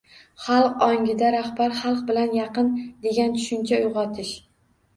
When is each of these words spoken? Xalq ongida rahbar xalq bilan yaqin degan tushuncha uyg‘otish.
Xalq 0.45 0.79
ongida 0.85 1.29
rahbar 1.35 1.75
xalq 1.83 2.01
bilan 2.09 2.35
yaqin 2.39 2.73
degan 3.07 3.39
tushuncha 3.39 3.83
uyg‘otish. 3.87 4.37